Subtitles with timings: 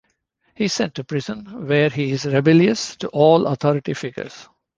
[0.55, 4.49] He is sent to prison, where he is rebellious to all authority figures.